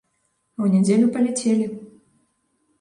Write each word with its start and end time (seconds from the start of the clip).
А 0.59 0.61
ў 0.65 0.77
нядзелю 0.77 1.13
паляцелі. 1.19 1.71